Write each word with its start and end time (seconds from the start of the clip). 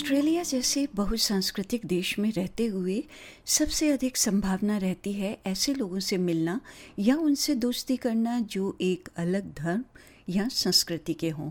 Australia 0.00 0.42
जैसे 0.42 0.86
बहुसांस्कृतिक 0.94 1.84
देश 1.86 2.18
में 2.18 2.30
रहते 2.32 2.66
हुए 2.66 3.02
सबसे 3.46 3.90
अधिक 3.90 4.16
संभावना 4.16 4.76
रहती 4.78 5.12
है 5.12 5.36
ऐसे 5.46 5.74
लोगों 5.74 6.00
से 6.00 6.16
मिलना 6.16 6.60
या 6.98 7.16
उनसे 7.16 7.54
दोस्ती 7.54 7.96
करना 7.96 8.38
जो 8.40 8.76
एक 8.80 9.08
अलग 9.16 9.52
धर्म 9.54 9.84
या 10.28 10.48
संस्कृति 10.48 11.14
के 11.14 11.30
हों। 11.30 11.50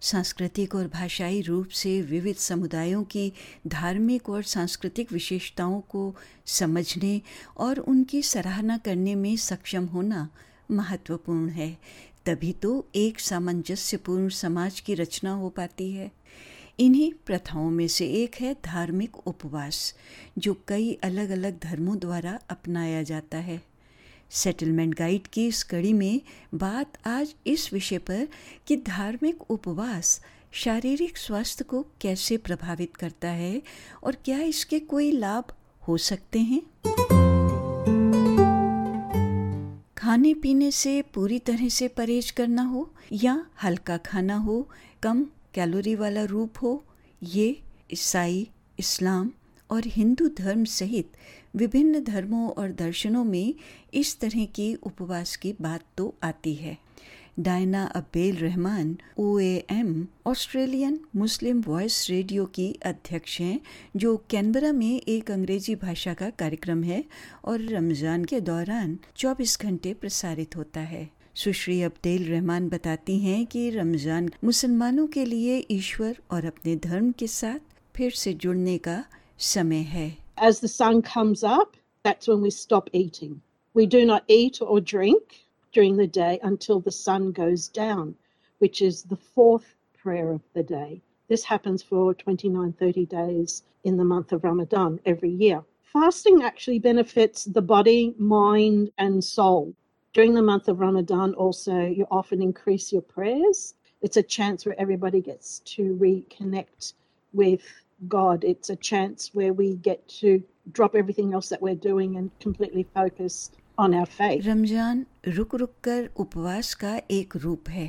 सांस्कृतिक 0.00 0.74
और 0.74 0.88
भाषाई 0.88 1.40
रूप 1.40 1.68
से 1.68 2.00
विविध 2.02 2.36
समुदायों 2.36 3.04
की 3.04 3.32
धार्मिक 3.66 4.28
और 4.28 4.42
सांस्कृतिक 4.42 5.12
विशेषताओं 5.12 5.80
को 5.80 6.14
समझने 6.46 7.20
और 7.56 7.78
उनकी 7.78 8.22
सराहना 8.22 8.78
करने 8.78 9.14
में 9.14 9.36
सक्षम 9.36 9.86
होना 9.86 10.28
महत्वपूर्ण 10.70 11.48
है, 11.48 11.78
तभी 12.26 12.52
तो 12.52 12.86
एक 12.94 13.20
सामंजस्यपूर्ण 13.20 14.28
समाज 14.28 14.80
की 14.80 14.94
रचना 14.94 15.32
हो 15.32 15.48
पाती 15.48 15.92
है। 15.92 16.10
इन्हीं 16.80 17.12
प्रथाओं 17.26 17.70
में 17.70 17.88
से 17.88 18.06
एक 18.06 18.34
है 18.40 18.56
धार्मिक 18.64 19.16
उपवास, 19.16 19.94
जो 20.38 20.56
कई 20.68 20.98
अलग 21.02 21.30
अलग 21.30 21.60
धर्मों 21.60 21.98
द्वारा 21.98 22.38
अपनाया 22.48 23.02
जाता 23.02 23.38
है। 23.38 23.62
सेटलमेंट 24.30 24.94
गाइड 24.94 25.26
की 25.26 25.46
इस 25.46 25.62
कड़ी 25.62 25.92
में 25.92 26.20
बात 26.54 26.92
आज 27.06 27.34
इस 27.46 27.72
विषय 27.72 27.98
पर 27.98 28.28
कि 28.66 28.76
धार्मिक 28.76 29.50
उपवास 29.50 30.20
शारीरिक 30.52 31.18
स्वास्थ्य 31.18 31.64
को 31.64 31.86
कैसे 32.00 32.36
प्रभावित 32.36 32.96
करता 32.96 33.28
है 33.28 33.62
और 34.04 34.16
क्या 34.24 34.38
इसके 34.38 34.78
कोई 34.78 35.10
लाभ 35.10 35.44
हो 35.88 35.96
सकते 35.96 36.38
हैं? 36.38 36.62
खाने 39.98 40.34
पीने 40.34 40.70
से 40.70 41.02
पूरी 41.02 41.38
तरह 41.38 41.68
से 41.68 41.88
परहेज 41.88 42.30
करना 42.30 42.62
हो 42.62 42.94
या 43.12 43.46
हल्का 43.62 43.96
खाना 43.96 44.36
हो, 44.36 44.70
कम 45.02 45.26
कैलोरी 45.54 45.94
वाला 45.94 46.24
रूप 46.24 46.62
हो, 46.62 46.82
ये 47.22 47.56
ईसाई, 47.92 48.46
इस्लाम 48.78 49.30
और 49.70 49.86
हिंदू 49.86 50.28
धर्म 50.38 50.64
सहित 50.70 51.12
विभिन्न 51.56 52.02
धर्मों 52.04 52.48
और 52.50 52.72
दर्शनों 52.72 53.24
में 53.24 53.54
इस 53.94 54.18
तरह 54.20 54.44
की 54.54 54.74
उपवास 54.76 55.36
की 55.36 55.54
बात 55.60 55.84
तो 55.96 56.14
आती 56.22 56.54
है। 56.54 56.76
Diana 57.38 57.84
Abdel 57.96 58.36
Rahman 58.36 58.96
O 59.18 59.38
M 59.38 60.06
Australian 60.26 60.98
Muslim 61.16 61.62
Voice 61.62 62.06
Radio 62.10 62.44
की 62.54 62.68
अध्यक्ष 62.86 63.40
हैं, 63.40 63.60
जो 63.96 64.16
कैनबरा 64.30 64.72
में 64.72 65.00
एक 65.00 65.30
अंग्रेज़ी 65.30 65.74
भाषा 65.76 66.14
का 66.14 66.30
कार्यक्रम 66.32 66.82
है 66.84 67.02
और 67.44 67.60
रमज़ान 67.70 68.24
के 68.24 68.40
दौरान 68.42 68.98
24 69.16 69.60
घंटे 69.60 69.94
प्रसारित 69.94 70.56
होता 70.56 70.80
है। 70.82 71.08
सुश्री 71.42 71.80
अब्देल 71.82 72.28
रहमान 72.30 72.68
बताती 72.68 73.18
हैं 73.18 73.44
कि 73.52 73.68
रमज़ान 73.70 74.28
मुसलमानों 74.44 75.06
के 75.16 75.24
लिए 75.24 75.56
ईश्वर 75.70 76.16
और 76.32 76.44
अपने 76.46 76.74
धर्म 76.84 77.10
के 77.18 77.26
साथ 77.26 77.60
फिर 77.96 78.10
से 78.20 78.32
जुड़ने 78.44 78.76
का 78.86 79.04
समय 79.52 79.82
है 79.94 80.06
As 80.48 80.60
the 80.60 80.70
sun 80.74 81.02
comes 81.02 81.42
up, 81.56 81.76
that's 82.04 82.28
when 82.28 82.40
we 82.46 82.50
stop 82.50 82.88
eating. 82.92 83.34
We 83.74 83.86
do 83.86 84.04
not 84.12 84.22
eat 84.28 84.62
or 84.62 84.80
drink 84.80 85.36
during 85.74 85.96
the 85.96 86.06
day 86.20 86.38
until 86.52 86.80
the 86.80 86.94
sun 87.00 87.30
goes 87.42 87.68
down, 87.82 88.14
which 88.60 88.80
is 88.80 89.02
the 89.02 89.20
fourth 89.36 89.68
prayer 90.04 90.30
of 90.30 90.40
the 90.54 90.62
day. 90.62 91.00
This 91.28 91.44
happens 91.44 91.82
for 91.82 92.14
29 92.14 92.72
30 92.78 93.06
days 93.06 93.62
in 93.82 93.96
the 93.96 94.04
month 94.04 94.32
of 94.32 94.44
Ramadan 94.44 95.00
every 95.04 95.30
year. 95.30 95.62
Fasting 95.94 96.42
actually 96.42 96.78
benefits 96.78 97.44
the 97.44 97.62
body, 97.62 98.14
mind, 98.18 98.90
and 98.98 99.24
soul. 99.24 99.72
During 100.13 100.33
the 100.33 100.41
month 100.41 100.67
of 100.67 100.79
Ramadan, 100.79 101.33
also, 101.35 101.85
you 101.85 102.05
often 102.11 102.41
increase 102.41 102.91
your 102.91 103.01
prayers. 103.03 103.75
It's 104.01 104.17
a 104.17 104.23
chance 104.23 104.65
where 104.65 104.79
everybody 104.79 105.21
gets 105.21 105.59
to 105.75 105.95
reconnect 106.01 106.93
with 107.33 107.61
God. 108.07 108.43
It's 108.43 108.69
a 108.69 108.75
chance 108.75 109.29
where 109.33 109.53
we 109.53 109.75
get 109.75 110.07
to 110.19 110.41
drop 110.71 110.95
everything 110.95 111.33
else 111.33 111.49
that 111.49 111.61
we're 111.61 111.75
doing 111.75 112.15
and 112.15 112.31
completely 112.39 112.85
focus 112.93 113.51
on 113.77 113.93
our 113.93 114.05
faith. 114.05 114.45
Ramzan 114.45 115.05
रुक 115.27 115.55
रुक 115.55 115.73
कर 115.83 116.09
उपवास 116.19 116.73
का 116.83 116.99
एक 117.11 117.35
रूप 117.43 117.69
है 117.69 117.87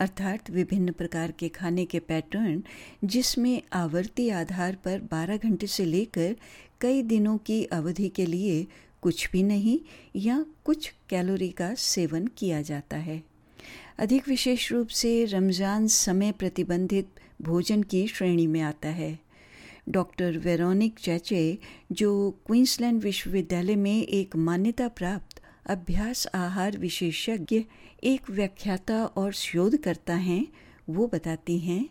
अर्थात 0.00 0.50
विभिन्न 0.50 0.92
प्रकार 0.98 1.30
के 1.38 1.48
खाने 1.58 1.84
के 1.92 1.98
पैटर्न 2.10 2.62
जिसमें 3.14 3.62
आवर्ती 3.74 4.28
आधार 4.40 4.76
पर 4.84 5.00
12 5.12 5.38
घंटे 5.44 5.66
से 5.66 5.84
लेकर 5.84 6.36
कई 6.80 7.02
दिनों 7.12 7.36
की 7.46 7.64
अवधि 7.78 8.08
के 8.16 8.26
लिए 8.26 8.66
कुछ 9.03 9.29
भी 9.31 9.43
नहीं 9.43 9.79
या 10.15 10.45
कुछ 10.65 10.91
कैलोरी 11.09 11.49
का 11.49 11.73
सेवन 11.73 12.27
किया 12.27 12.61
जाता 12.61 12.97
है। 12.97 13.21
अधिक 13.99 14.27
विशेष 14.27 14.71
रूप 14.71 14.87
से 14.87 15.25
रमज़ान 15.25 15.87
समय 15.87 16.31
प्रतिबंधित 16.31 17.19
भोजन 17.41 17.83
की 17.83 18.07
श्रेणी 18.07 18.47
में 18.47 18.61
आता 18.61 18.89
है। 18.89 19.19
डॉक्टर 19.89 20.37
वेरोनिक 20.37 20.99
चैचे, 20.99 21.57
जो 21.91 22.31
क्वींसलैंड 22.47 23.01
विश्वविद्यालय 23.03 23.75
में 23.75 24.03
एक 24.03 24.35
मान्यता 24.35 24.87
प्राप्त 24.87 25.41
अभ्यास 25.65 26.27
आहार 26.35 26.77
विशेषज्ञ, 26.77 27.63
एक 28.03 28.29
व्याख्याता 28.29 29.05
और 29.05 29.31
शोधकर्ता 29.33 30.15
हैं, 30.15 30.47
वो 30.89 31.07
बताती 31.07 31.57
हैं 31.59 31.89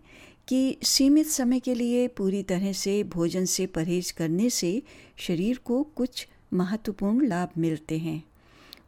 कि 0.48 0.78
सीमित 0.82 1.26
समय 1.26 1.60
के 1.60 1.74
लिए 1.74 2.06
पूरी 2.08 2.42
तरह 2.42 2.72
से 2.72 3.02
भोजन 3.04 3.44
से 3.44 3.66
परहेज 3.66 4.10
करने 4.10 4.50
से 4.50 4.82
शरीर 5.16 5.60
को 5.64 5.82
कुछ 5.82 6.26
महत्वपूर्ण 6.52 7.26
लाभ 7.26 7.48
मिलते 7.58 7.98
हैं। 7.98 8.22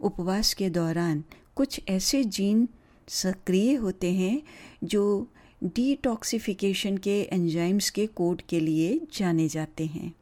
उपवास 0.01 0.55
के 0.55 0.71
दौरान 0.71 1.25
कुछ 1.57 1.81
ऐसे 1.89 2.25
जीन 2.25 2.69
सक्रिय 3.09 3.75
होते 3.75 4.13
हैं 4.13 4.43
जो 4.85 5.29
डिटॉक्सिफिकेशन 5.65 6.97
के 6.97 7.21
एंजाइम्स 7.23 7.91
के 7.91 8.07
कोड 8.07 8.43
के 8.43 8.61
लिए 8.61 9.01
जाने 9.13 9.49
जाते 9.49 9.87
हैं। 9.87 10.13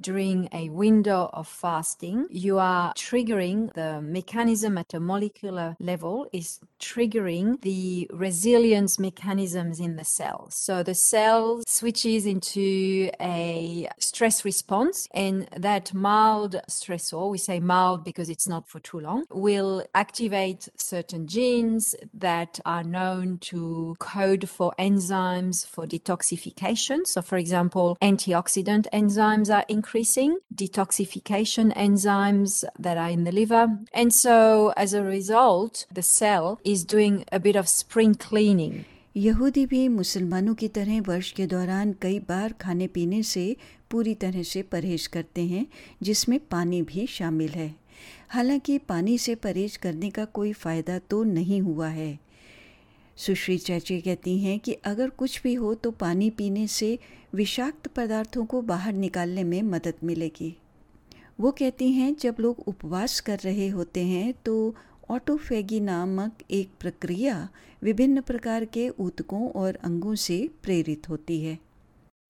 During 0.00 0.48
a 0.52 0.68
window 0.68 1.28
of 1.32 1.48
fasting, 1.48 2.26
you 2.30 2.58
are 2.58 2.92
triggering 2.94 3.72
the 3.74 4.00
mechanism 4.00 4.78
at 4.78 4.94
a 4.94 5.00
molecular 5.00 5.76
level 5.80 6.26
is 6.32 6.60
triggering 6.80 7.60
the 7.62 8.08
resilience 8.12 8.98
mechanisms 8.98 9.80
in 9.80 9.96
the 9.96 10.04
cell. 10.04 10.48
So 10.50 10.82
the 10.82 10.94
cell 10.94 11.62
switches 11.66 12.26
into 12.26 13.10
a 13.20 13.88
stress 13.98 14.44
response 14.44 15.08
and 15.12 15.48
that 15.56 15.92
mild 15.92 16.56
stressor, 16.68 17.30
we 17.30 17.38
say 17.38 17.58
mild 17.58 18.04
because 18.04 18.28
it's 18.28 18.48
not 18.48 18.68
for 18.68 18.80
too 18.80 19.00
long, 19.00 19.24
will 19.30 19.84
activate 19.94 20.68
certain 20.76 21.26
genes 21.26 21.96
that 22.14 22.60
are 22.64 22.84
known 22.84 23.38
to 23.38 23.96
code 23.98 24.48
for 24.48 24.72
enzymes 24.78 25.66
for 25.66 25.86
detoxification. 25.86 27.06
So 27.06 27.22
for 27.22 27.36
example, 27.36 27.98
antioxidant 28.00 28.86
enzymes 28.92 29.52
are 29.54 29.64
increased 29.68 29.87
increasing 29.88 30.36
detoxification 30.54 31.74
enzymes 31.74 32.62
that 32.78 32.98
are 32.98 33.08
in 33.08 33.24
the 33.24 33.32
liver. 33.32 33.78
And 33.94 34.12
so 34.12 34.72
as 34.76 34.92
a 34.92 35.02
result, 35.02 35.86
the 35.90 36.02
cell 36.02 36.60
is 36.62 36.84
doing 36.84 37.24
a 37.32 37.40
bit 37.40 37.56
of 37.56 37.68
spring 37.68 38.14
cleaning. 38.14 38.84
यहूदी 39.16 39.64
भी 39.66 39.88
मुसलमानों 39.88 40.54
की 40.54 40.68
तरह 40.68 41.00
वर्ष 41.08 41.30
के 41.36 41.46
दौरान 41.46 41.94
कई 42.02 42.18
बार 42.28 42.52
खाने 42.60 42.86
पीने 42.94 43.22
से 43.22 43.44
पूरी 43.90 44.14
तरह 44.14 44.42
से 44.42 44.62
परहेज 44.72 45.06
करते 45.06 45.44
हैं 45.46 45.66
जिसमें 46.02 46.38
पानी 46.50 46.82
भी 46.90 47.06
शामिल 47.16 47.50
है 47.50 47.74
हालाँकि 48.30 48.78
पानी 48.88 49.16
से 49.18 49.34
परहेज 49.34 49.76
करने 49.76 50.10
का 50.10 50.24
कोई 50.38 50.52
फ़ायदा 50.52 50.98
तो 51.10 51.22
नहीं 51.24 51.60
हुआ 51.60 51.88
है 51.88 52.18
सुश्री 53.18 53.56
चैचे 53.58 54.00
कहती 54.00 54.38
हैं 54.38 54.58
कि 54.60 54.72
अगर 54.84 55.08
कुछ 55.10 55.42
भी 55.42 55.54
हो 55.54 55.74
तो 55.74 55.90
पानी 55.90 56.28
पीने 56.30 56.66
से 56.66 56.98
विषाक्त 57.34 57.88
पदार्थों 57.88 58.44
को 58.46 58.60
बाहर 58.62 58.92
निकालने 58.92 59.44
में 59.44 59.62
मदद 59.62 59.94
मिलेगी। 60.04 60.54
वो 61.40 61.50
कहती 61.50 61.90
हैं, 61.92 62.14
जब 62.20 62.36
लोग 62.40 62.68
उपवास 62.68 63.18
कर 63.20 63.38
रहे 63.38 63.68
होते 63.68 64.04
हैं 64.04 64.32
तो 64.44 64.74
ऑटोफेगी 65.10 65.80
नामक 65.80 66.38
एक 66.50 66.70
प्रक्रिया 66.80 67.48
विभिन्न 67.82 68.20
प्रकार 68.20 68.64
के 68.64 68.88
ऊतकों 68.88 69.48
और 69.50 69.78
अंगों 69.84 70.14
से 70.14 70.48
प्रेरित 70.62 71.08
होती 71.08 71.40
है। 71.40 71.58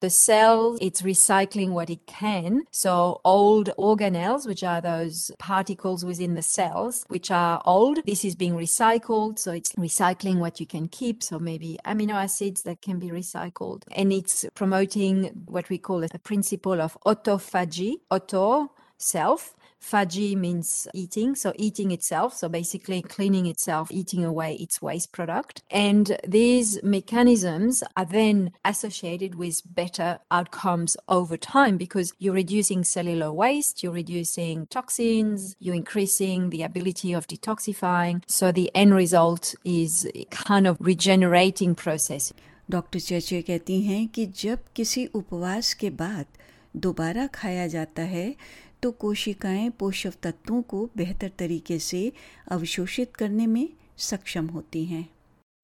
The 0.00 0.10
cell, 0.10 0.78
it's 0.80 1.02
recycling 1.02 1.70
what 1.70 1.90
it 1.90 2.06
can. 2.06 2.62
So 2.70 3.20
old 3.24 3.70
organelles, 3.76 4.46
which 4.46 4.62
are 4.62 4.80
those 4.80 5.32
particles 5.38 6.04
within 6.04 6.34
the 6.34 6.42
cells, 6.42 7.04
which 7.08 7.32
are 7.32 7.60
old, 7.64 8.04
this 8.06 8.24
is 8.24 8.36
being 8.36 8.54
recycled. 8.54 9.40
So 9.40 9.50
it's 9.52 9.72
recycling 9.72 10.38
what 10.38 10.60
you 10.60 10.66
can 10.66 10.86
keep. 10.86 11.22
So 11.22 11.40
maybe 11.40 11.78
amino 11.84 12.14
acids 12.14 12.62
that 12.62 12.80
can 12.80 13.00
be 13.00 13.08
recycled. 13.08 13.82
And 13.90 14.12
it's 14.12 14.46
promoting 14.54 15.24
what 15.46 15.68
we 15.68 15.78
call 15.78 16.04
a 16.04 16.08
principle 16.20 16.80
of 16.80 16.96
autophagy, 17.04 17.94
auto, 18.10 18.70
self, 18.98 19.54
Faji 19.83 20.35
means 20.35 20.87
eating, 20.93 21.35
so 21.35 21.51
eating 21.57 21.91
itself, 21.91 22.35
so 22.37 22.47
basically 22.47 23.01
cleaning 23.01 23.45
itself, 23.47 23.91
eating 23.91 24.23
away 24.23 24.55
its 24.55 24.81
waste 24.81 25.11
product. 25.11 25.61
And 25.69 26.17
these 26.25 26.81
mechanisms 26.83 27.83
are 27.97 28.05
then 28.05 28.53
associated 28.63 29.35
with 29.35 29.61
better 29.65 30.19
outcomes 30.31 30.95
over 31.09 31.35
time 31.35 31.75
because 31.77 32.13
you're 32.17 32.33
reducing 32.33 32.85
cellular 32.85 33.31
waste, 33.33 33.83
you're 33.83 33.91
reducing 33.91 34.67
toxins, 34.67 35.55
you're 35.59 35.75
increasing 35.75 36.49
the 36.49 36.63
ability 36.63 37.11
of 37.11 37.27
detoxifying. 37.27 38.23
So 38.27 38.51
the 38.53 38.71
end 38.73 38.95
result 38.95 39.53
is 39.65 40.09
kind 40.31 40.65
of 40.65 40.77
regenerating 40.79 41.75
process. 41.75 42.33
Doctor 42.71 42.99
चेचे 42.99 43.41
कहती 43.41 43.81
हैं 43.81 44.07
कि 44.07 44.25
जब 44.25 44.59
किसी 44.75 45.05
उपवास 45.05 45.73
के 45.73 45.89
बाद 45.89 46.25
दोबारा 46.75 47.27
खाया 47.27 47.67
जाता 47.67 48.01
है 48.01 48.35
तो 48.82 48.90
कोशिकाएँ 48.90 49.70
पोषक 49.70 50.14
तत्वों 50.22 50.62
को 50.62 50.88
बेहतर 50.96 51.30
तरीके 51.38 51.78
से 51.78 52.12
अवशोषित 52.50 53.16
करने 53.16 53.46
में 53.46 53.68
सक्षम 53.98 54.46
होती 54.46 54.84
हैं 54.84 55.08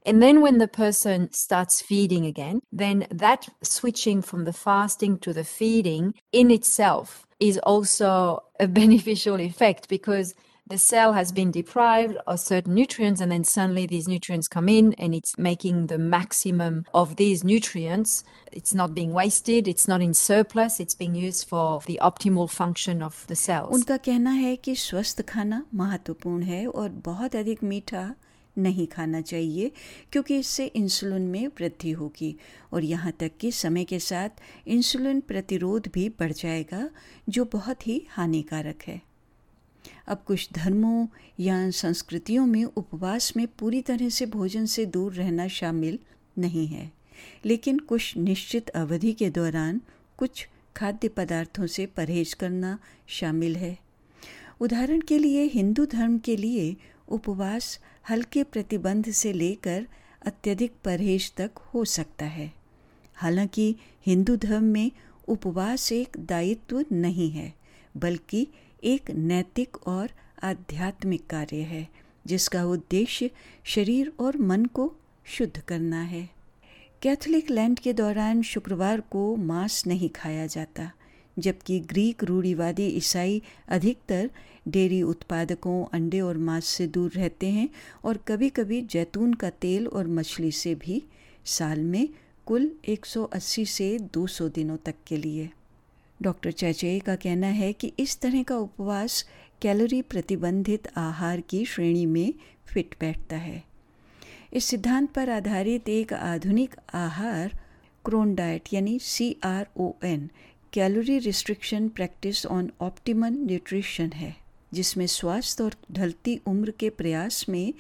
And 0.07 0.23
then 0.23 0.43
when 0.43 0.59
the 0.59 0.69
person 0.69 1.31
starts 1.33 1.81
feeding 1.81 2.27
again, 2.27 2.61
then 2.71 3.07
that 3.11 3.49
switching 3.63 4.21
from 4.21 4.45
the 4.45 4.53
fasting 4.53 5.17
to 5.19 5.33
the 5.33 5.45
feeding 5.45 6.13
in 6.31 6.51
itself 6.51 7.25
is 7.41 7.59
also 7.59 8.43
a 8.61 8.67
beneficial 8.67 9.41
effect 9.41 9.89
because 9.89 10.35
the 10.67 10.79
cell 10.79 11.13
has 11.13 11.31
been 11.31 11.51
deprived 11.51 12.17
of 12.27 12.41
certain 12.41 12.73
nutrients 12.75 13.21
and 13.21 13.31
then 13.31 13.45
suddenly 13.45 13.87
these 13.87 14.09
nutrients 14.09 14.49
come 14.49 14.67
in 14.67 14.95
and 14.95 15.15
it's 15.15 15.37
making 15.37 15.89
the 15.89 15.99
maximum 15.99 16.87
of 16.95 17.17
these 17.17 17.45
nutrients 17.45 18.25
it's 18.51 18.73
not 18.73 18.95
being 18.95 19.13
wasted 19.13 19.69
it's 19.69 19.87
not 19.87 20.01
in 20.01 20.15
surplus 20.15 20.81
it's 20.81 20.95
being 20.95 21.15
used 21.15 21.47
for 21.47 21.83
the 21.87 22.01
optimal 22.03 22.49
function 22.49 23.03
of 23.03 23.27
the 23.27 23.37
cells 23.37 23.75
उनका 23.75 23.97
कहना 24.09 24.31
है 24.31 24.57
कि 24.65 24.75
स्वस्थ 24.77 25.23
खाना 25.29 25.65
महत्वपूर्ण 25.75 26.43
है 26.43 26.67
और 26.67 26.89
बहुत 27.05 27.37
अधिक 27.37 27.63
मीठा 27.63 28.15
नहीं 28.57 28.87
खाना 28.87 29.21
चाहिए 29.21 29.71
क्योंकि 30.13 30.39
इससे 30.39 30.67
इंसुलिन 30.77 31.23
में 31.31 31.47
वृद्धि 31.61 31.91
होगी 32.01 32.37
और 32.73 32.85
यहाँ 32.85 33.13
तक 33.21 33.37
कि 33.41 33.53
समय 33.53 33.85
के 33.85 33.99
साथ 34.01 34.43
इंसुलिन 34.67 35.21
प्रतिरोध 35.29 35.91
भी 35.95 36.09
बढ़ 36.21 36.33
जाएगा 36.33 36.89
जो 37.29 37.45
बहुत 37.53 37.87
ही 37.87 38.07
हानिकारक 38.17 38.83
है 38.89 39.03
अब 40.07 40.23
कुछ 40.27 40.49
धर्मों 40.53 41.07
या 41.41 41.71
संस्कृतियों 41.71 42.47
में 42.47 42.65
उपवास 42.65 43.37
में 43.37 43.47
पूरी 43.47 43.83
तरह 43.83 44.09
से 44.09 44.27
भोजन 44.27 44.67
से 44.67 44.87
दूर 44.87 45.13
रहना 45.13 45.49
शामिल 45.49 45.99
नहीं 46.39 46.67
है। 46.67 46.93
लेकिन 47.45 47.79
कुछ 47.79 48.17
निश्चित 48.17 48.69
अवधि 48.69 49.13
के 49.13 49.31
दौरान 49.31 49.81
कुछ 50.17 50.49
खाद्य 50.77 51.09
पदार्थों 51.09 51.67
से 51.67 51.87
परहेज 51.87 52.35
करना 52.35 52.79
शामिल 53.09 53.57
है। 53.57 53.79
उदाहरण 54.61 55.01
के 55.01 55.19
लिए 55.19 55.45
हिंदू 55.45 55.87
धर्म 55.87 56.19
के 56.19 56.37
लिए 56.37 56.77
उपवास 57.09 57.79
हल्के 58.11 58.43
प्रतिबंध 58.43 59.11
से 59.11 59.33
लेकर 59.33 59.87
अत्यधिक 60.27 60.73
परहेज 60.85 61.33
तक 61.37 61.51
हो 61.75 61.85
सकता 61.85 62.27
है। 62.27 62.53
हालाँकि 63.15 63.77
हिंदू 64.07 64.37
धर्म 64.37 64.65
में 64.65 64.91
उपवास 65.29 65.93
एक 65.93 66.17
दायित्व 66.19 66.85
नहीं 66.93 67.31
है, 67.31 67.55
बल्कि 67.97 68.47
एक 68.85 69.11
नैतिक 69.11 69.77
और 69.87 70.11
आध्यात्मिक 70.43 71.27
कार्य 71.27 71.57
है, 71.57 71.89
जिसका 72.27 72.65
उद्देश्य 72.65 73.31
शरीर 73.65 74.13
और 74.21 74.37
मन 74.37 74.65
को 74.65 74.95
शुद्ध 75.25 75.61
करना 75.61 76.03
है। 76.03 76.29
कैथोलिक 77.03 77.51
लैंड 77.51 77.79
के 77.79 77.93
दौरान 77.93 78.43
शुक्रवार 78.43 79.01
को 79.01 79.37
मांस 79.37 79.87
नहीं 79.87 80.09
खाया 80.09 80.47
जाता, 80.47 80.91
जबकि 81.39 81.81
ग्रीक 81.81 82.25
रूढ़ीवादी 82.25 82.87
ईसाई 82.87 83.43
अधिकतर 83.69 84.31
डेयरी 84.69 85.03
उत्पादकों, 85.03 85.87
अंडे 85.93 86.21
और 86.21 86.39
मांस 86.39 86.65
से 86.65 86.87
दूर 86.87 87.11
रहते 87.11 87.47
हैं 87.47 87.69
और 88.05 88.17
कभी 88.17 88.49
कभी 88.49 88.81
जैतून 88.83 89.35
का 89.35 89.51
तेल 89.51 89.87
और 89.87 90.07
मछली 90.07 90.53
से 90.53 90.75
भी 90.75 91.03
साल 91.45 91.81
में 91.81 92.09
कुल 92.47 92.71
180 92.89 93.67
से 93.67 93.99
200 93.99 94.49
दिनों 94.49 94.77
तक 94.77 94.95
के 95.07 95.17
लिए। 95.17 95.51
डॉक्टर 96.23 96.53
चैचे 96.53 96.99
का 96.99 97.17
कहना 97.17 97.47
है 97.47 97.73
कि 97.73 97.93
इस 97.99 98.21
तरह 98.21 98.43
का 98.43 98.57
उपवास 98.57 99.25
कैलोरी 99.63 100.01
प्रतिबंधित 100.03 100.89
आहार 100.97 101.41
की 101.41 101.65
श्रेणी 101.65 102.07
में 102.07 102.35
फिट 102.67 102.95
बैठता 103.01 103.37
है। 103.37 103.63
इस 104.53 104.65
सिद्धांत 104.65 105.11
पर 105.11 105.31
आधारित 105.31 105.89
एक 105.89 106.13
आधुनिक 106.13 106.75
आहार, 106.95 107.59
क्रोन 108.05 108.35
डाइट, 108.35 108.63
यानी 108.73 108.99
C 108.99 109.37
R 109.45 109.67
O 109.77 109.93
N 110.05 110.29
calorie 110.73 111.19
restriction 111.19 111.89
practice 111.89 112.47
on 112.47 112.71
optimal 112.81 113.31
nutrition 113.31 114.11
है, 114.13 114.35
जिसमें 114.73 115.07
स्वास्थ्य 115.07 115.65
और 115.65 115.75
ढलती 115.93 116.41
उम्र 116.47 116.71
के 116.71 116.91
प्रयास 116.91 117.49
में 117.49 117.75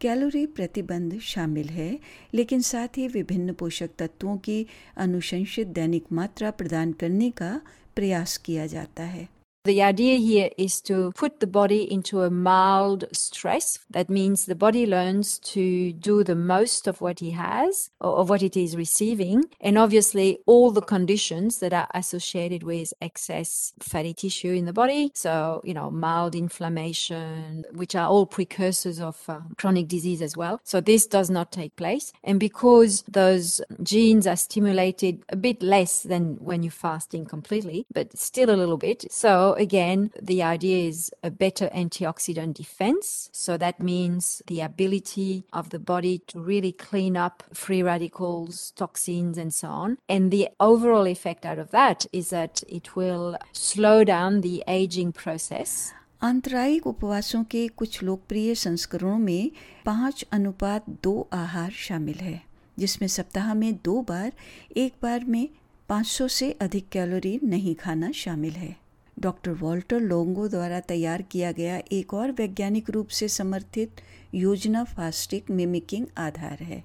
कैलोरी 0.00 0.46
प्रतिबंध 0.46 1.18
शामिल 1.18 1.68
है, 1.68 1.98
लेकिन 2.34 2.60
साथ 2.60 2.98
ही 2.98 3.08
विभिन्न 3.08 3.52
पोषक 3.52 3.90
तत्वों 3.98 4.36
की 4.36 4.66
अनुशंसित 4.96 5.66
दैनिक 5.66 6.04
मात्रा 6.12 6.50
प्रदान 6.50 6.92
करने 6.92 7.30
का 7.30 7.60
प्रयास 7.96 8.36
किया 8.36 8.66
जाता 8.66 9.02
है। 9.02 9.28
The 9.66 9.82
idea 9.82 10.16
here 10.18 10.50
is 10.56 10.80
to 10.82 11.10
put 11.16 11.40
the 11.40 11.46
body 11.48 11.92
into 11.92 12.22
a 12.22 12.30
mild 12.30 13.06
stress. 13.10 13.80
That 13.90 14.08
means 14.08 14.44
the 14.44 14.54
body 14.54 14.86
learns 14.86 15.40
to 15.40 15.92
do 15.92 16.22
the 16.22 16.36
most 16.36 16.86
of 16.86 17.00
what 17.00 17.18
he 17.18 17.32
has 17.32 17.90
or 18.00 18.18
of 18.18 18.30
what 18.30 18.44
it 18.44 18.56
is 18.56 18.76
receiving. 18.76 19.42
And 19.60 19.76
obviously, 19.76 20.38
all 20.46 20.70
the 20.70 20.82
conditions 20.82 21.58
that 21.58 21.72
are 21.72 21.88
associated 21.94 22.62
with 22.62 22.94
excess 23.02 23.72
fatty 23.80 24.14
tissue 24.14 24.52
in 24.52 24.66
the 24.66 24.72
body. 24.72 25.10
So, 25.14 25.62
you 25.64 25.74
know, 25.74 25.90
mild 25.90 26.36
inflammation, 26.36 27.64
which 27.72 27.96
are 27.96 28.06
all 28.08 28.24
precursors 28.24 29.00
of 29.00 29.20
uh, 29.28 29.40
chronic 29.58 29.88
disease 29.88 30.22
as 30.22 30.36
well. 30.36 30.60
So, 30.62 30.80
this 30.80 31.08
does 31.08 31.28
not 31.28 31.50
take 31.50 31.74
place. 31.74 32.12
And 32.22 32.38
because 32.38 33.02
those 33.08 33.60
genes 33.82 34.28
are 34.28 34.36
stimulated 34.36 35.24
a 35.28 35.34
bit 35.34 35.60
less 35.60 36.04
than 36.04 36.36
when 36.36 36.62
you're 36.62 36.70
fasting 36.70 37.26
completely, 37.26 37.84
but 37.92 38.16
still 38.16 38.48
a 38.48 38.54
little 38.54 38.78
bit. 38.78 39.10
So, 39.10 39.55
again, 39.65 40.11
the 40.21 40.41
idea 40.43 40.77
is 40.91 41.11
a 41.23 41.31
better 41.43 41.69
antioxidant 41.81 42.53
defense. 42.55 43.29
So 43.31 43.57
that 43.57 43.77
means 43.81 44.41
the 44.47 44.61
ability 44.61 45.45
of 45.53 45.69
the 45.69 45.79
body 45.79 46.15
to 46.29 46.39
really 46.39 46.71
clean 46.71 47.15
up 47.15 47.43
free 47.53 47.83
radicals, 47.83 48.73
toxins, 48.75 49.37
and 49.37 49.53
so 49.53 49.67
on. 49.67 49.97
And 50.07 50.31
the 50.31 50.49
overall 50.59 51.07
effect 51.07 51.45
out 51.45 51.59
of 51.59 51.71
that 51.71 52.05
is 52.11 52.29
that 52.29 52.63
it 52.67 52.95
will 52.95 53.37
slow 53.53 54.03
down 54.03 54.41
the 54.41 54.63
aging 54.67 55.11
process. 55.23 55.93
आंतरायिक 56.23 56.87
उपवासों 56.87 57.43
के 57.43 57.67
कुछ 57.67 58.03
लोकप्रिय 58.03 58.55
संस्करणों 58.55 59.17
में 59.17 59.51
पाँच 59.85 60.25
अनुपात 60.31 60.89
दो 61.03 61.13
आहार 61.33 61.71
शामिल 61.71 62.17
है 62.21 62.41
जिसमें 62.79 63.07
सप्ताह 63.07 63.53
में 63.53 63.73
दो 63.85 64.01
बार 64.09 64.31
एक 64.77 64.93
बार 65.01 65.25
में 65.25 65.47
500 65.89 66.29
से 66.29 66.51
अधिक 66.61 66.89
कैलोरी 66.89 67.39
नहीं 67.43 67.75
खाना 67.75 68.11
शामिल 68.11 68.51
है 68.51 68.75
डॉक्टर 69.18 69.50
वॉल्टर 69.50 70.00
लोंगो 70.00 70.48
द्वारा 70.48 70.80
तैयार 70.80 71.22
किया 71.22 71.52
गया 71.52 71.80
एक 71.92 72.14
और 72.14 72.30
वैज्ञानिक 72.30 72.90
रूप 72.90 73.08
से 73.08 73.28
समर्थित 73.28 73.90
योजना 74.34 74.84
फास्टिक 74.84 75.50
मिमिकिंग 75.50 76.06
आधार 76.18 76.62
है। 76.62 76.82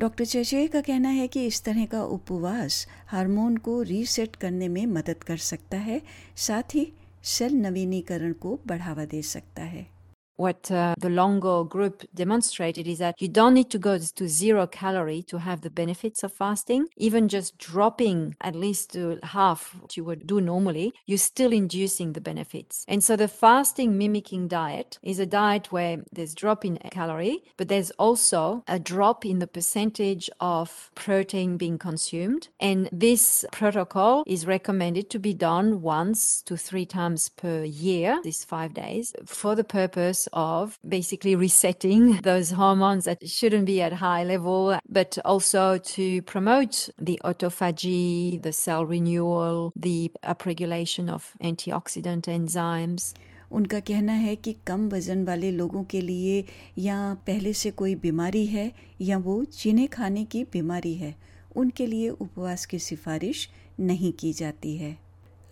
डॉक्टर 0.00 0.24
चेचे 0.24 0.66
का 0.66 0.80
कहना 0.80 1.08
है 1.08 1.28
कि 1.28 1.46
इस 1.46 1.62
तरह 1.62 1.84
का 1.84 2.02
उपवास 2.02 2.86
हार्मोन 3.06 3.56
को 3.56 3.82
रीसेट 3.82 4.36
करने 4.36 4.68
में 4.68 4.86
मदद 4.86 5.22
कर 5.22 5.36
सकता 5.36 5.76
है, 5.76 6.02
साथ 6.36 6.74
ही 6.74 6.92
सेल 7.22 7.54
नवीनीकरण 7.54 8.32
को 8.32 8.58
बढ़ावा 8.66 9.04
दे 9.04 9.22
सकता 9.22 9.62
है। 9.62 9.95
What 10.36 10.70
uh, 10.70 10.94
the 10.98 11.10
Longo 11.10 11.64
group 11.64 12.04
demonstrated 12.14 12.86
is 12.86 12.98
that 12.98 13.20
you 13.20 13.28
don't 13.28 13.54
need 13.54 13.70
to 13.70 13.78
go 13.78 13.98
to 13.98 14.28
zero 14.28 14.66
calorie 14.66 15.22
to 15.24 15.38
have 15.38 15.62
the 15.62 15.70
benefits 15.70 16.22
of 16.22 16.32
fasting. 16.32 16.86
Even 16.96 17.28
just 17.28 17.58
dropping 17.58 18.36
at 18.40 18.54
least 18.54 18.92
to 18.92 19.18
half 19.22 19.74
what 19.80 19.96
you 19.96 20.04
would 20.04 20.26
do 20.26 20.40
normally, 20.40 20.92
you're 21.06 21.18
still 21.18 21.52
inducing 21.52 22.12
the 22.12 22.20
benefits. 22.20 22.84
And 22.88 23.02
so 23.02 23.16
the 23.16 23.28
fasting 23.28 23.96
mimicking 23.98 24.48
diet 24.48 24.98
is 25.02 25.18
a 25.18 25.26
diet 25.26 25.72
where 25.72 25.98
there's 26.12 26.34
drop 26.34 26.64
in 26.64 26.78
calorie, 26.90 27.42
but 27.56 27.68
there's 27.68 27.90
also 27.92 28.62
a 28.68 28.78
drop 28.78 29.24
in 29.24 29.38
the 29.38 29.46
percentage 29.46 30.28
of 30.40 30.90
protein 30.94 31.56
being 31.56 31.78
consumed. 31.78 32.48
And 32.60 32.88
this 32.92 33.44
protocol 33.52 34.24
is 34.26 34.46
recommended 34.46 35.10
to 35.10 35.18
be 35.18 35.34
done 35.34 35.82
once 35.82 36.42
to 36.42 36.56
three 36.56 36.86
times 36.86 37.28
per 37.28 37.64
year, 37.64 38.20
these 38.22 38.44
five 38.44 38.74
days, 38.74 39.14
for 39.24 39.54
the 39.54 39.64
purpose 39.64 40.25
of 40.32 40.78
basically 40.86 41.34
resetting 41.34 42.20
those 42.22 42.50
hormones 42.52 43.04
that 43.04 43.28
shouldn't 43.28 43.66
be 43.66 43.80
at 43.82 43.94
high 43.94 44.24
level, 44.24 44.78
but 44.88 45.18
also 45.24 45.78
to 45.78 46.22
promote 46.22 46.88
the 46.98 47.20
autophagy, 47.24 48.40
the 48.42 48.52
cell 48.52 48.84
renewal, 48.84 49.72
the 49.76 50.12
upregulation 50.24 51.10
of 51.10 51.32
antioxidant 51.42 52.28
enzymes. 52.28 53.14
उनका 53.52 53.78
कहना 53.80 54.12
है 54.12 54.34
कि 54.36 54.52
कम 54.66 54.88
वज़न 54.90 55.24
वाले 55.24 55.50
लोगों 55.52 55.82
के 55.90 56.00
लिए 56.00 56.44
या 56.78 56.96
पहले 57.26 57.52
से 57.52 57.70
कोई 57.70 57.94
बीमारी 57.94 58.44
है 58.46 58.70
या 59.00 59.18
वो 59.18 59.42
चीने 59.44 59.86
खाने 59.86 60.24
की 60.24 60.42
बीमारी 60.52 60.94
है 60.94 61.14
उनके 61.56 61.86
लिए 61.86 62.08
उपवास 62.10 62.66
की 62.66 62.78
सिफारिश 62.78 63.48
नहीं 63.80 64.12
की 64.12 64.32
जाती 64.32 64.76
है 64.76 64.96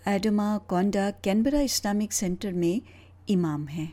Adama 0.09 0.57
Konda 0.69 1.11
Canberra 1.25 1.61
Islamic 1.61 2.13
Centre 2.13 2.53
में 2.53 2.81
इमाम 3.29 3.67
हैं 3.67 3.93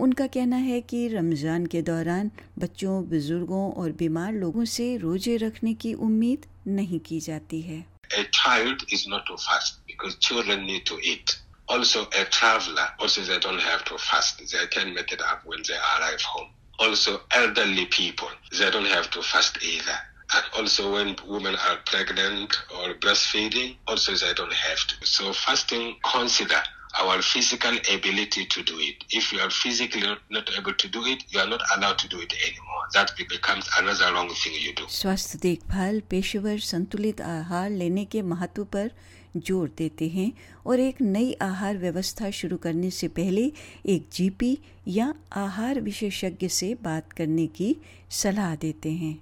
उनका 0.00 0.26
कहना 0.34 0.56
है 0.56 0.80
कि 0.90 1.06
रमज़ान 1.08 1.66
के 1.74 1.82
दौरान 1.88 2.30
बच्चों 2.58 2.94
बुज़ुर्गों 3.08 3.64
और 3.82 3.92
बीमार 4.02 4.32
लोगों 4.32 4.64
से 4.74 4.96
रोज़े 5.04 5.36
रखने 5.46 5.74
की 5.84 5.94
उम्मीद 6.08 6.46
नहीं 6.78 7.00
की 7.10 7.20
जाती 7.28 7.60
है 7.70 7.84
A 8.20 8.24
child 8.36 8.82
is 8.92 9.06
not 9.08 9.24
to 9.26 9.36
fast 9.42 9.78
because 9.90 10.16
children 10.16 10.66
need 10.66 10.84
to 10.86 10.98
eat. 11.02 11.36
Also, 11.68 12.00
a 12.22 12.24
traveler, 12.38 12.86
also 12.98 13.22
they 13.22 13.38
don't 13.38 13.62
have 13.66 13.84
to 13.90 13.96
fast. 13.96 14.42
They 14.52 14.66
can 14.66 14.92
make 14.94 15.12
it 15.12 15.22
up 15.22 15.46
when 15.46 15.62
they 15.68 15.78
arrive 15.92 16.20
home. 16.20 16.50
Also, 16.78 17.20
elderly 17.30 17.86
people, 17.86 18.28
they 18.58 18.70
don't 18.70 18.90
have 18.96 19.08
to 19.12 19.22
fast 19.22 19.56
either. 19.62 19.98
And 20.34 20.44
also 20.58 20.92
when 20.92 21.16
women 21.26 21.56
are 21.68 21.78
pregnant 21.86 22.58
or 22.78 22.94
breastfeeding, 22.94 23.76
also 23.86 24.12
they 24.14 24.34
don't 24.34 24.52
have 24.52 24.86
to. 24.88 25.06
So 25.06 25.32
fasting 25.32 25.96
consider 26.12 26.60
our 27.00 27.22
physical 27.22 27.74
ability 27.94 28.44
to 28.46 28.62
do 28.62 28.78
it. 28.78 29.04
If 29.10 29.32
you 29.32 29.40
are 29.40 29.50
physically 29.50 30.02
not 30.30 30.50
able 30.58 30.74
to 30.74 30.88
do 30.88 31.04
it, 31.06 31.24
you 31.30 31.40
are 31.40 31.48
not 31.48 31.62
allowed 31.76 31.98
to 31.98 32.08
do 32.08 32.20
it 32.20 32.32
anymore. 32.46 32.84
That 32.94 33.12
becomes 33.16 33.68
another 33.78 34.12
wrong 34.12 34.28
thing 34.30 34.54
you 34.60 34.74
do. 34.74 34.86
स्वास्थ्य 34.88 35.38
देखभाल 35.42 36.00
पेशेवर 36.10 36.58
संतुलित 36.72 37.20
आहार 37.20 37.70
लेने 37.70 38.04
के 38.12 38.22
महत्व 38.22 38.64
पर 38.74 38.90
ज़ोर 39.36 39.68
देते 39.78 40.08
हैं 40.08 40.30
और 40.66 40.80
एक 40.80 41.00
नई 41.00 41.32
आहार 41.42 41.76
व्यवस्था 41.78 42.30
शुरू 42.38 42.56
करने 42.64 42.90
से 42.90 43.08
पहले 43.18 43.50
एक 43.94 44.08
जीपी 44.12 44.56
या 44.88 45.12
आहार 45.42 45.80
विशेषज्ञ 45.80 46.48
से 46.48 46.74
बात 46.84 47.12
करने 47.18 47.46
की 47.58 47.74
सलाह 48.22 48.54
देते 48.64 48.90
हैं 48.92 49.18